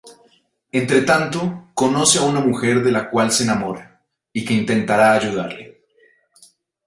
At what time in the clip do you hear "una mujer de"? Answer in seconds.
2.23-2.91